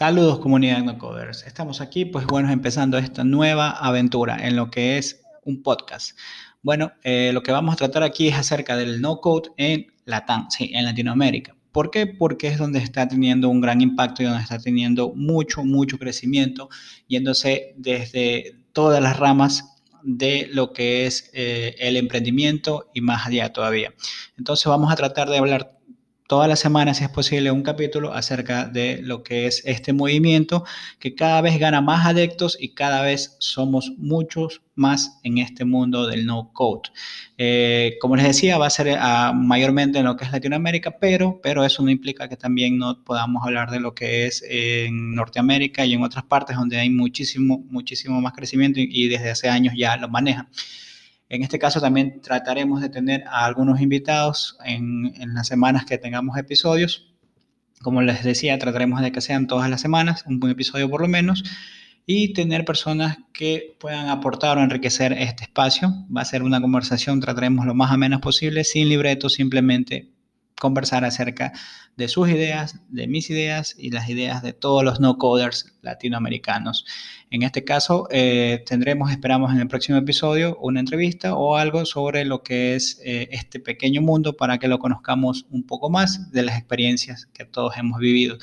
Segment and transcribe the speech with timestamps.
[0.00, 1.46] Saludos comunidad no coders.
[1.46, 6.18] Estamos aquí, pues bueno, empezando esta nueva aventura en lo que es un podcast.
[6.62, 11.54] Bueno, eh, lo que vamos a tratar aquí es acerca del no code en Latinoamérica.
[11.70, 12.06] ¿Por qué?
[12.06, 16.70] Porque es donde está teniendo un gran impacto y donde está teniendo mucho, mucho crecimiento,
[17.06, 23.52] yéndose desde todas las ramas de lo que es eh, el emprendimiento y más allá
[23.52, 23.92] todavía.
[24.38, 25.79] Entonces vamos a tratar de hablar
[26.30, 30.64] todas las semanas, si es posible, un capítulo acerca de lo que es este movimiento
[31.00, 36.06] que cada vez gana más adeptos y cada vez somos muchos más en este mundo
[36.06, 36.90] del no code.
[37.36, 41.40] Eh, como les decía, va a ser ah, mayormente en lo que es Latinoamérica, pero,
[41.42, 45.84] pero eso no implica que también no podamos hablar de lo que es en Norteamérica
[45.84, 49.74] y en otras partes donde hay muchísimo, muchísimo más crecimiento y, y desde hace años
[49.76, 50.48] ya lo manejan.
[51.30, 56.36] En este caso también trataremos de tener a algunos invitados en, las semanas que tengamos
[56.36, 57.14] episodios.
[57.82, 61.06] Como les decía, trataremos de que sean todas las semanas, un buen episodio por lo
[61.06, 61.44] menos,
[62.04, 65.94] y tener personas que puedan aportar o enriquecer este espacio.
[66.14, 70.10] Va a ser una conversación, trataremos lo más amenas posible, sin libreto, simplemente
[70.60, 71.52] conversar acerca
[71.96, 76.84] de sus ideas, de mis ideas y las ideas de todos los no coders latinoamericanos.
[77.30, 82.24] En este caso, eh, tendremos, esperamos en el próximo episodio, una entrevista o algo sobre
[82.24, 86.42] lo que es eh, este pequeño mundo para que lo conozcamos un poco más de
[86.42, 88.38] las experiencias que todos hemos vivido.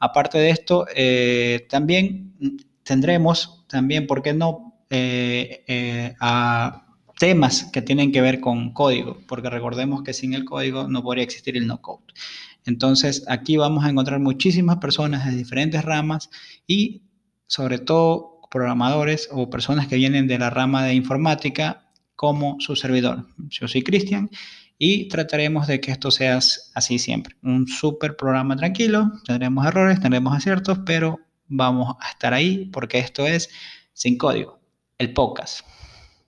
[0.00, 4.66] Aparte de esto, eh, también tendremos, también, ¿por qué no?
[6.20, 6.89] a
[7.20, 11.22] temas que tienen que ver con código, porque recordemos que sin el código no podría
[11.22, 12.02] existir el no code.
[12.64, 16.30] Entonces, aquí vamos a encontrar muchísimas personas de diferentes ramas
[16.66, 17.02] y
[17.46, 23.26] sobre todo programadores o personas que vienen de la rama de informática como su servidor.
[23.50, 24.30] Yo soy Cristian
[24.78, 26.38] y trataremos de que esto sea
[26.74, 27.36] así siempre.
[27.42, 33.26] Un súper programa tranquilo, tendremos errores, tendremos aciertos, pero vamos a estar ahí porque esto
[33.26, 33.50] es
[33.92, 34.58] sin código,
[34.96, 35.66] el podcast.